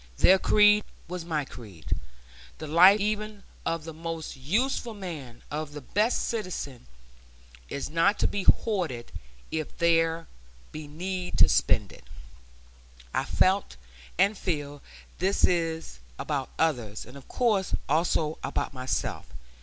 [0.17, 1.91] Their creed was my creed.
[2.57, 6.87] The life even of the most useful man, of the best citizen,
[7.69, 9.11] is not to be hoarded
[9.51, 10.25] if there
[10.71, 12.05] be need to spend it.
[13.13, 13.75] I felt,
[14.17, 14.81] and feel,
[15.19, 15.43] this
[16.17, 19.27] about others; and of course also about myself.